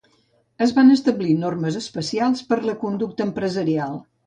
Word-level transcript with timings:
Es 0.65 0.71
van 0.77 0.89
establir 0.95 1.35
normes 1.43 1.77
especials 1.83 2.43
per 2.49 2.59
la 2.71 2.77
conducta 2.87 3.31
empresarial. 3.31 4.05